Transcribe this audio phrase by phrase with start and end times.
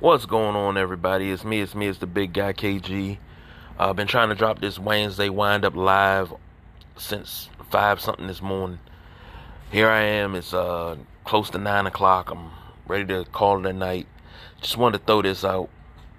[0.00, 1.32] What's going on, everybody?
[1.32, 3.18] It's me, it's me, it's the big guy KG.
[3.80, 6.32] I've been trying to drop this Wednesday wind up live
[6.96, 8.78] since 5 something this morning.
[9.72, 12.30] Here I am, it's uh, close to 9 o'clock.
[12.30, 12.52] I'm
[12.86, 14.06] ready to call it a night.
[14.60, 15.68] Just wanted to throw this out.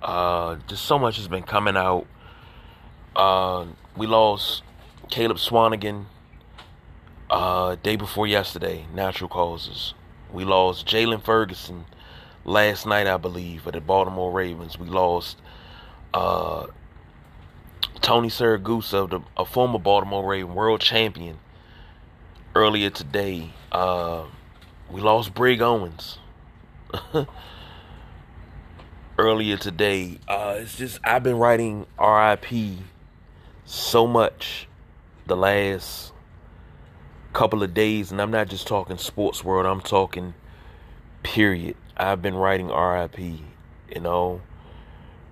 [0.00, 2.06] Uh, just so much has been coming out.
[3.14, 4.62] Uh, we lost
[5.10, 6.06] Caleb Swanigan
[7.28, 9.92] uh, day before yesterday, natural causes.
[10.32, 11.84] We lost Jaylon Ferguson
[12.46, 14.78] last night, I believe, at the Baltimore Ravens.
[14.78, 15.38] We lost
[16.14, 16.66] uh,
[18.00, 21.38] Tony Siragusa, the, a former Baltimore Raven world champion,
[22.54, 23.50] earlier today.
[23.70, 24.24] Uh,
[24.90, 26.18] we lost Brig Owens
[29.18, 30.18] earlier today.
[30.28, 32.78] Uh, it's just I've been writing RIP
[33.64, 34.68] so much
[35.26, 36.12] the last
[37.32, 39.66] couple of days, and I'm not just talking sports world.
[39.66, 40.34] I'm talking
[41.24, 41.76] period.
[41.96, 43.18] I've been writing RIP.
[43.18, 44.42] You know,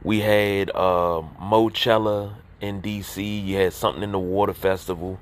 [0.03, 3.47] we had uh, Moechella in DC.
[3.47, 5.21] You had something in the Water Festival,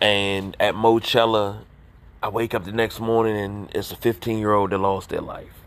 [0.00, 1.64] and at Moechella,
[2.22, 5.20] I wake up the next morning and it's a 15 year old that lost their
[5.20, 5.62] life.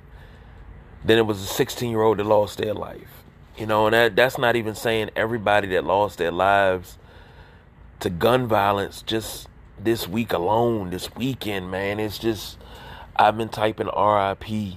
[1.03, 3.23] Then it was a 16 year old that lost their life.
[3.57, 6.97] You know, and that that's not even saying everybody that lost their lives
[7.99, 11.99] to gun violence just this week alone, this weekend, man.
[11.99, 12.57] It's just
[13.21, 14.75] I've been typing RIP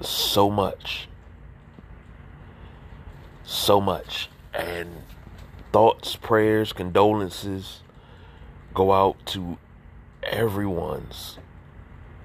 [0.00, 1.06] so much.
[3.44, 4.28] So much.
[4.52, 5.04] And
[5.70, 7.82] thoughts, prayers, condolences
[8.74, 9.56] go out to
[10.24, 11.38] everyone's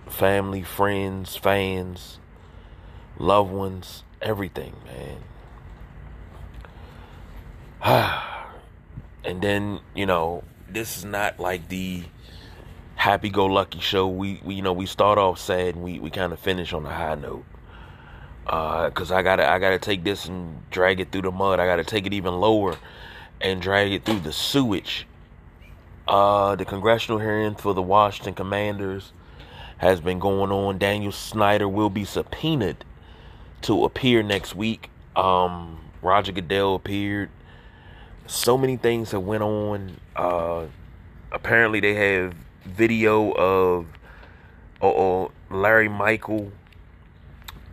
[0.07, 2.17] family, friends, fans,
[3.19, 4.73] loved ones, everything,
[7.83, 8.19] man.
[9.23, 12.05] and then, you know, this is not like the
[12.95, 14.07] happy go lucky show.
[14.07, 16.85] We, we you know we start off sad and we, we kind of finish on
[16.85, 17.45] a high note.
[18.47, 21.59] Uh, cause I gotta I gotta take this and drag it through the mud.
[21.59, 22.77] I gotta take it even lower
[23.39, 25.07] and drag it through the sewage.
[26.07, 29.13] Uh, the congressional hearing for the Washington Commanders
[29.77, 30.77] has been going on.
[30.77, 32.83] Daniel Snyder will be subpoenaed
[33.61, 34.89] to appear next week.
[35.15, 37.29] Um, Roger Goodell appeared.
[38.27, 39.97] So many things have went on.
[40.15, 40.65] Uh,
[41.31, 43.87] apparently they have video of
[44.81, 46.51] uh, Larry Michael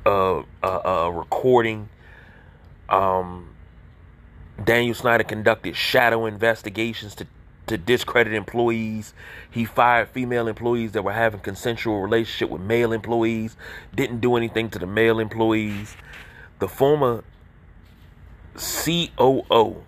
[0.07, 1.89] uh, uh, uh, recording.
[2.89, 3.51] Um,
[4.63, 7.27] Daniel Snyder conducted shadow investigations to
[7.67, 9.13] to discredit employees.
[9.51, 13.57] He fired female employees that were having consensual relationship with male employees.
[13.95, 15.95] Didn't do anything to the male employees.
[16.59, 17.25] The former
[18.57, 19.85] COO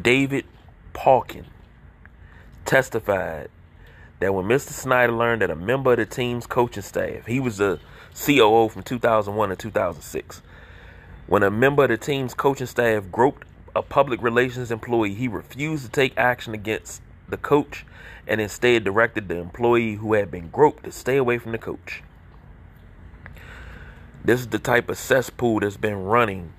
[0.00, 0.46] David
[0.94, 1.44] Pauken
[2.64, 3.48] testified
[4.20, 4.70] that when Mr.
[4.70, 7.80] Snyder learned that a member of the team's coaching staff, he was a
[8.14, 10.42] COO from 2001 to 2006,
[11.26, 15.84] when a member of the team's coaching staff groped a public relations employee, he refused
[15.84, 17.86] to take action against the coach
[18.26, 22.02] and instead directed the employee who had been groped to stay away from the coach.
[24.24, 26.52] This is the type of cesspool that's been running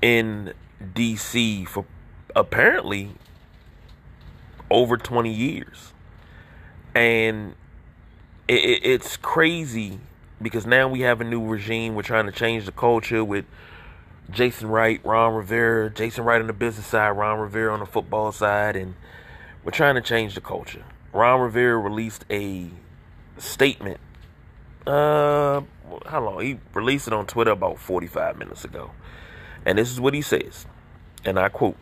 [0.00, 1.84] in DC for
[2.34, 3.10] apparently
[4.70, 5.92] over 20 years.
[6.94, 7.54] And
[8.46, 10.00] it, it, it's crazy
[10.40, 11.94] because now we have a new regime.
[11.94, 13.44] We're trying to change the culture with
[14.30, 18.30] Jason Wright, Ron Rivera, Jason Wright on the business side, Ron Rivera on the football
[18.32, 18.94] side, and
[19.64, 20.84] we're trying to change the culture.
[21.12, 22.70] Ron Rivera released a
[23.38, 24.00] statement.
[24.86, 25.62] Uh,
[26.06, 26.40] how long?
[26.42, 28.90] He released it on Twitter about 45 minutes ago.
[29.64, 30.66] And this is what he says.
[31.24, 31.76] And I quote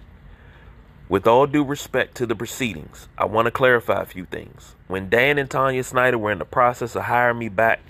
[1.08, 4.74] with all due respect to the proceedings, I want to clarify a few things.
[4.88, 7.80] When Dan and Tanya Snyder were in the process of hiring me back,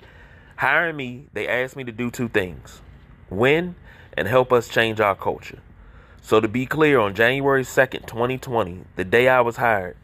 [0.57, 2.81] hiring me, they asked me to do two things
[3.31, 3.75] win
[4.17, 5.59] and help us change our culture.
[6.21, 9.97] So, to be clear, on January 2nd, 2020, the day I was hired,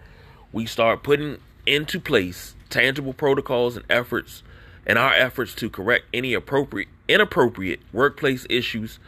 [0.53, 4.43] we start putting into place tangible protocols and efforts
[4.87, 8.99] and our efforts to correct any appropriate inappropriate workplace issues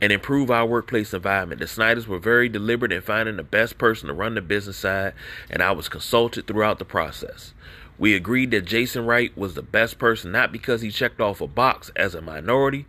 [0.00, 1.60] and improve our workplace environment.
[1.60, 5.14] The Snyders were very deliberate in finding the best person to run the business side,
[5.48, 7.54] and I was consulted throughout the process.
[7.98, 11.46] We agreed that Jason Wright was the best person not because he checked off a
[11.46, 12.86] box as a minority,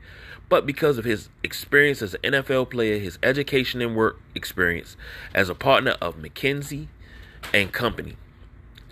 [0.49, 4.97] but because of his experience as an NFL player, his education and work experience
[5.33, 6.87] as a partner of McKinsey
[7.53, 8.17] and Company.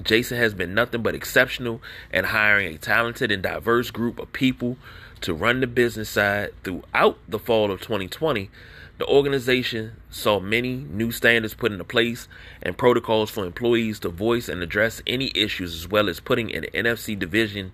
[0.02, 1.82] Jason has been nothing but exceptional
[2.12, 4.78] in hiring a talented and diverse group of people
[5.24, 8.50] to run the business side throughout the fall of 2020.
[9.00, 12.28] The organization saw many new standards put into place
[12.62, 16.66] and protocols for employees to voice and address any issues, as well as putting an
[16.74, 17.72] NFC division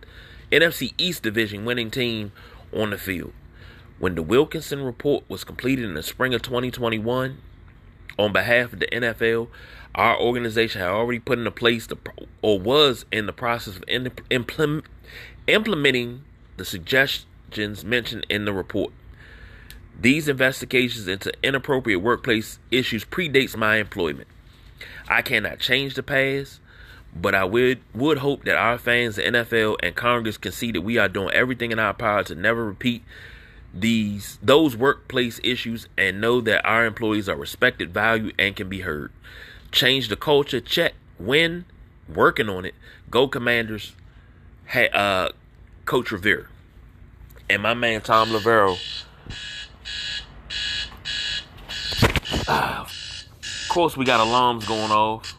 [0.51, 2.31] NFC East Division winning team
[2.73, 3.33] on the field.
[3.99, 7.37] When the Wilkinson report was completed in the spring of 2021,
[8.17, 9.49] on behalf of the NFL,
[9.93, 11.97] our organization had already put into place the
[12.41, 13.83] or was in the process of
[14.29, 14.85] implement,
[15.47, 16.23] implementing
[16.57, 16.65] the
[17.49, 18.93] suggestions mentioned in the report.
[19.99, 24.27] These investigations into inappropriate workplace issues predates my employment.
[25.09, 26.61] I cannot change the past,
[27.13, 30.81] but I would would hope that our fans, the NFL, and Congress can see that
[30.81, 33.03] we are doing everything in our power to never repeat
[33.73, 38.81] these those workplace issues and know that our employees are respected, valued, and can be
[38.81, 39.11] heard.
[39.71, 40.61] Change the culture.
[40.61, 40.93] Check.
[41.19, 41.65] Win.
[42.07, 42.75] Working on it.
[43.11, 43.95] Go Commanders.
[44.67, 45.29] Hey, uh,
[45.85, 46.47] Coach Rivera
[47.49, 48.77] and my man Thom Loverro.
[52.47, 55.35] Of course, we got alarms going off.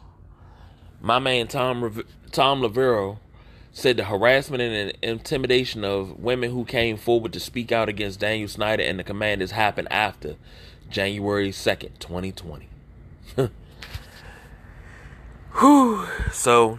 [1.01, 3.19] My man Tom Thom Loverro
[3.73, 8.49] said the harassment and intimidation of women who came forward to speak out against Daniel
[8.49, 10.37] Snyder and the commanders happened after
[10.91, 12.69] January 2nd, 2020.
[15.59, 16.07] Whew.
[16.33, 16.79] So,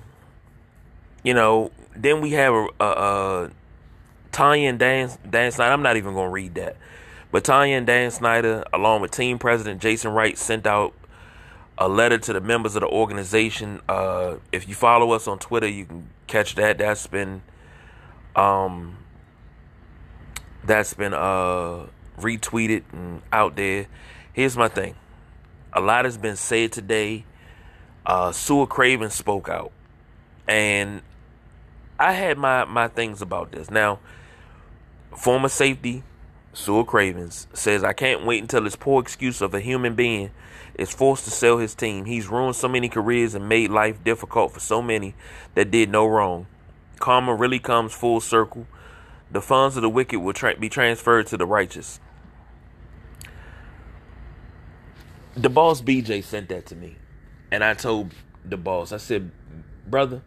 [1.24, 3.50] you know, then we have a, a, a
[4.32, 5.74] Tanya and Dan, Dan Snyder.
[5.74, 6.78] I'm not even going to read that.
[7.32, 10.94] But Tanya and Dan Snyder, along with team president Jason Wright, sent out
[11.78, 13.82] a letter to the members of the organization.
[13.88, 16.78] Uh, if you follow us on Twitter, you can catch that.
[16.78, 17.42] That's been
[18.36, 18.98] um,
[20.64, 21.86] that's been uh,
[22.20, 23.88] retweeted and out there.
[24.34, 24.96] Here's my thing.
[25.74, 27.26] A lot has been said today.
[28.06, 29.72] Uh, Sua Craven spoke out,
[30.48, 31.02] and
[31.98, 33.70] I had my my things about this.
[33.72, 34.00] Now,
[35.22, 36.04] former safety
[36.52, 40.32] Sua Cravens says, "I can't wait until this poor excuse of a human being
[40.76, 42.06] is forced to sell his team.
[42.06, 45.14] He's ruined so many careers and made life difficult for so many
[45.54, 46.48] that did no wrong.
[47.00, 48.66] Karma really comes full circle.
[49.30, 52.00] The funds of the wicked will tra- be transferred to the righteous.
[55.36, 56.98] The boss BJ sent that to me.
[57.52, 58.14] And I told
[58.44, 59.32] the boss, I said,
[59.88, 60.24] brother,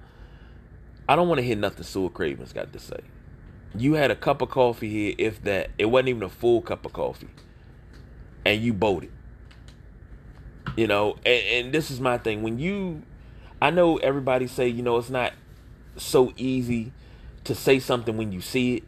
[1.09, 3.01] I don't want to hear nothing Sua Cravens got to say.
[3.77, 5.71] You had a cup of coffee here, if that.
[5.79, 7.29] It wasn't even a full cup of coffee.
[8.45, 9.11] And you bowed it.
[10.77, 12.43] You know, and, and this is my thing.
[12.43, 13.03] When you,
[13.61, 15.33] I know everybody say, you know, it's not
[15.97, 16.93] so easy
[17.45, 18.85] to say something when you see it.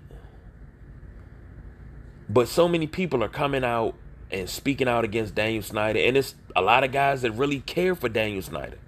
[2.28, 3.94] But so many people are coming out
[4.30, 6.00] and speaking out against Daniel Snyder.
[6.00, 8.78] And it's a lot of guys that really care for Daniel Snyder.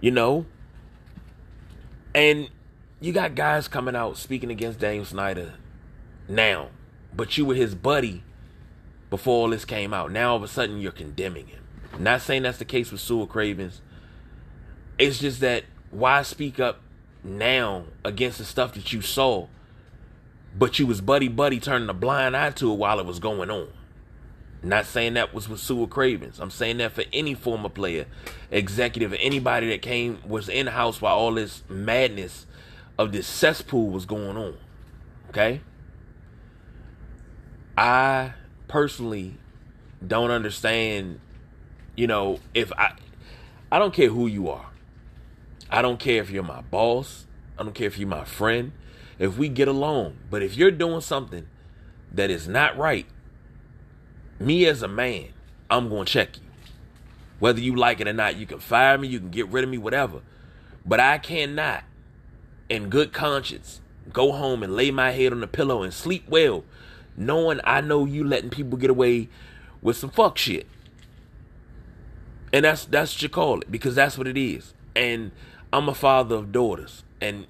[0.00, 0.46] You know?
[2.14, 2.48] And
[3.00, 5.54] you got guys coming out speaking against Daniel Snyder
[6.28, 6.68] now.
[7.14, 8.22] But you were his buddy
[9.10, 10.10] before all this came out.
[10.10, 11.62] Now all of a sudden you're condemning him.
[11.98, 13.80] Not saying that's the case with Sua Cravens.
[14.98, 16.80] It's just that why speak up
[17.22, 19.46] now against the stuff that you saw,
[20.56, 23.50] but you was buddy buddy turning a blind eye to it while it was going
[23.50, 23.68] on.
[24.62, 26.40] Not saying that was with Sua Cravens.
[26.40, 28.06] I'm saying that for any former player,
[28.50, 32.46] executive, anybody that came was in house while all this madness
[32.98, 34.56] of this cesspool was going on.
[35.30, 35.60] Okay?
[37.76, 38.32] I
[38.68, 39.36] personally
[40.06, 41.20] don't understand
[41.96, 42.92] you know, if I
[43.72, 44.70] I don't care who you are.
[45.70, 47.26] I don't care if you're my boss.
[47.58, 48.72] I don't care if you're my friend.
[49.18, 51.48] If we get along, but if you're doing something
[52.12, 53.06] that is not right,
[54.38, 55.28] me as a man,
[55.70, 56.42] I'm going to check you.
[57.38, 59.70] Whether you like it or not, you can fire me, you can get rid of
[59.70, 60.20] me, whatever.
[60.84, 61.84] But I cannot,
[62.68, 63.80] in good conscience,
[64.12, 66.64] go home and lay my head on the pillow and sleep well,
[67.16, 69.28] knowing I know you letting people get away
[69.82, 70.66] with some fuck shit.
[72.52, 74.72] And that's that's what you call it because that's what it is.
[74.94, 75.32] And
[75.72, 77.46] I'm a father of daughters, and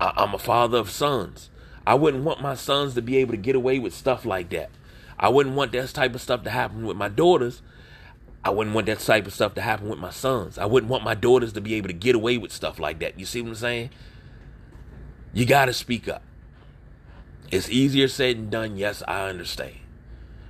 [0.00, 1.50] I, I'm a father of sons.
[1.86, 4.70] I wouldn't want my sons to be able to get away with stuff like that.
[5.18, 7.62] I wouldn't want that type of stuff to happen with my daughters.
[8.42, 10.56] I wouldn't want that type of stuff to happen with my sons.
[10.56, 13.18] I wouldn't want my daughters to be able to get away with stuff like that.
[13.18, 13.90] You see what I'm saying?
[15.34, 16.22] You got to speak up.
[17.50, 18.76] It's easier said than done.
[18.76, 19.76] Yes, I understand.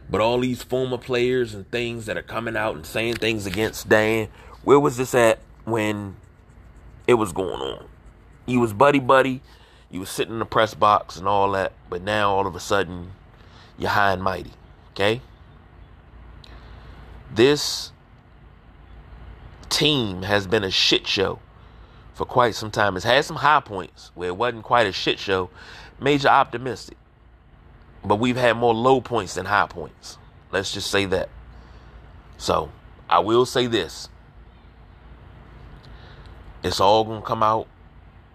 [0.09, 3.89] But all these former players and things that are coming out and saying things against
[3.89, 4.29] Dan,
[4.63, 6.17] where was this at when
[7.07, 7.87] it was going on?
[8.47, 9.41] You was buddy buddy,
[9.91, 12.61] you was sitting in the press box and all that, but now all of a
[12.61, 13.13] sudden
[13.79, 14.53] you're high and mighty.
[14.93, 15.21] Okay?
[17.35, 17.93] This
[19.69, 21.41] team has been a shit show
[22.15, 22.97] for quite some time.
[22.97, 25.51] It's had some high points where it wasn't quite a shit show.
[26.01, 26.99] Major optimistic.
[28.05, 30.19] But we've had more low points than high points.
[30.53, 31.29] Let's just say that.
[32.39, 32.71] So,
[33.09, 34.09] I will say this.
[36.63, 37.69] It's all going to come out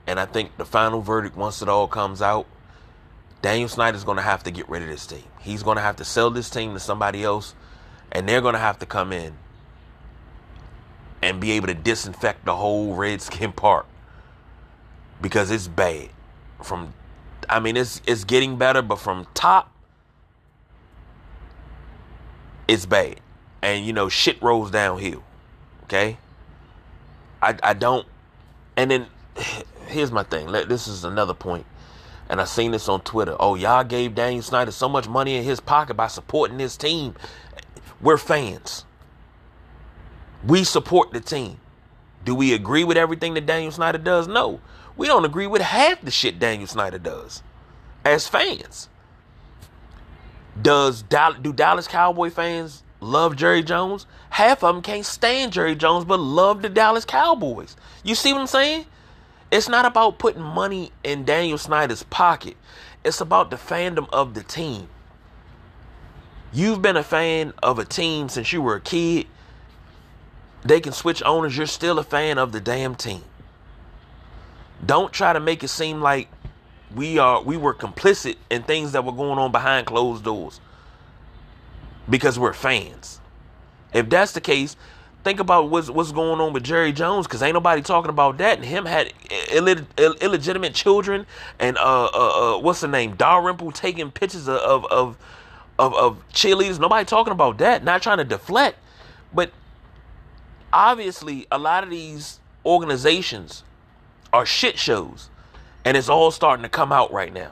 [0.07, 2.47] And I think the final verdict, once it all comes out,
[3.41, 5.23] Daniel Snyder's going to have to get rid of this team.
[5.39, 7.55] He's going to have to sell this team to somebody else,
[8.11, 9.33] and they're going to have to come in
[11.21, 13.85] and be able to disinfect the whole Redskin Park
[15.21, 16.09] because it's bad.
[16.63, 16.93] From,
[17.49, 19.71] I mean, it's it's getting better, but from top,
[22.67, 23.19] it's bad,
[23.61, 25.23] and you know, shit rolls downhill.
[25.83, 26.17] Okay,
[27.41, 28.07] I I don't,
[28.77, 29.07] and then
[29.87, 30.51] here's my thing.
[30.51, 31.65] This is another point,
[32.29, 33.35] and I seen this on Twitter.
[33.39, 37.15] Oh, y'all gave Daniel Snyder so much money in his pocket by supporting his team.
[38.01, 38.85] We're fans.
[40.45, 41.59] We support the team.
[42.23, 44.27] Do we agree with everything that Daniel Snyder does?
[44.27, 44.59] No.
[44.97, 47.43] We don't agree with half the shit Daniel Snyder does
[48.03, 48.89] as fans.
[50.61, 54.05] Does do Dallas Cowboy fans love Jerry Jones?
[54.29, 57.75] Half of them can't stand Jerry Jones but love the Dallas Cowboys.
[58.03, 58.85] You see what I'm saying?
[59.51, 62.57] It's not about putting money in Daniel Snyder's pocket.
[63.03, 64.87] It's about the fandom of the team.
[66.55, 69.27] You've been a fan of a team since you were a kid.
[70.63, 71.57] They can switch owners.
[71.57, 73.23] You're still a fan of the damn team.
[74.85, 76.29] Don't try to make it seem like
[76.95, 80.61] we are we were complicit in things that were going on behind closed doors
[82.09, 83.19] because we're fans.
[83.93, 84.77] If that's the case,
[85.25, 88.57] think about what's what's going on with Jerry Jones because ain't nobody talking about that.
[88.59, 89.11] And him had
[89.51, 91.25] Ill- Ill- illegitimate children,
[91.59, 93.15] and uh, uh, uh, what's the name?
[93.15, 95.17] Dalrymple taking pictures of of of,
[95.77, 96.79] of, of cheerleaders.
[96.79, 97.83] Nobody talking about that.
[97.83, 98.77] Not trying to deflect,
[99.33, 99.51] but
[100.71, 103.63] obviously a lot of these organizations
[104.33, 105.29] are shit shows.
[105.83, 107.51] And it's all starting to come out right now.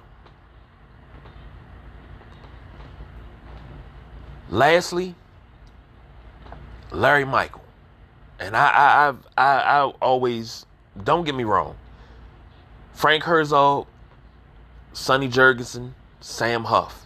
[4.49, 5.15] Lastly,
[6.91, 7.63] Larry Michael.
[8.39, 10.65] And I I I I, I always
[11.03, 11.75] don't get me wrong.
[12.93, 13.87] Frank Herzog,
[14.93, 17.05] Sonny Jurgensen, Sam Huff.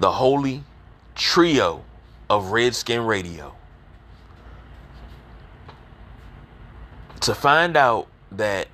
[0.00, 0.64] The holy
[1.14, 1.84] trio
[2.30, 3.54] of Redskin Radio.
[7.20, 8.68] To find out that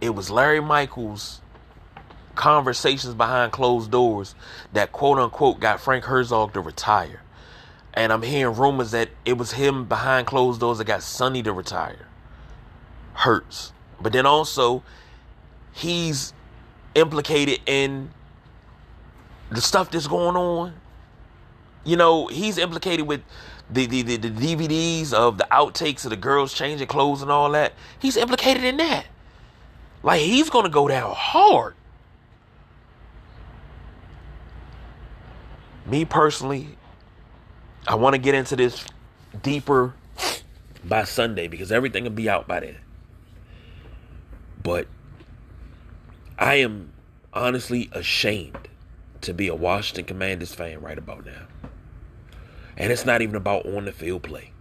[0.00, 1.40] it was Larry Michaels'
[2.36, 4.36] conversations behind closed doors
[4.72, 7.22] that quote unquote got Frank Herzog to retire.
[7.94, 11.52] And I'm hearing rumors that it was him behind closed doors that got Sonny to
[11.52, 12.06] retire.
[13.14, 13.72] Hurts.
[14.00, 14.84] But then also,
[15.72, 16.32] he's
[16.94, 18.10] implicated in
[19.54, 20.74] the stuff that's going on.
[21.84, 23.22] You know, he's implicated with
[23.70, 27.50] the, the, the, the DVDs of the outtakes of the girls changing clothes and all
[27.52, 27.72] that.
[27.98, 29.06] He's implicated in that.
[30.02, 31.74] Like he's gonna go down hard.
[35.86, 36.76] Me personally,
[37.86, 38.84] I want to get into this
[39.42, 39.94] deeper
[40.84, 42.76] by Sunday because everything will be out by then.
[44.62, 44.86] But
[46.38, 46.92] I am
[47.32, 48.68] honestly ashamed
[49.22, 51.46] to be a Washington Commanders fan right about now.
[52.76, 54.52] And it's not even about on the field play.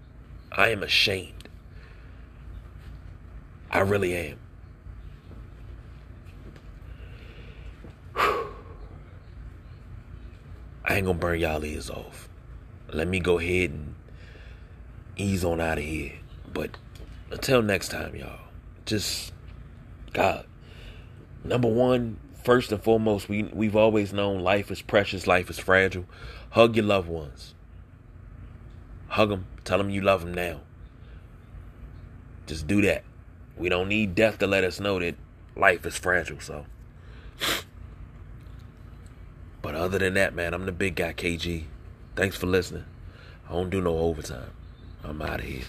[0.51, 1.49] I am ashamed.
[3.69, 4.37] I really am.
[10.83, 12.27] I ain't gonna burn y'all ears off.
[12.91, 13.95] Let me go ahead and
[15.15, 16.13] ease on out of here.
[16.53, 16.71] But
[17.31, 18.47] until next time, y'all,
[18.85, 19.31] just
[20.11, 20.45] God.
[21.45, 26.05] Number one, first and foremost, we we've always known life is precious, life is fragile.
[26.51, 27.53] Hug your loved ones.
[29.07, 29.45] Hug them.
[29.63, 30.61] Tell them you love them now.
[32.47, 33.03] Just do that.
[33.57, 35.15] We don't need death to let us know that
[35.55, 36.39] life is fragile.
[36.39, 36.65] So.
[39.61, 41.65] But other than that, man, I'm the big guy, KG.
[42.15, 42.85] Thanks for listening.
[43.47, 44.51] I don't do no overtime.
[45.03, 45.63] I'm out of here.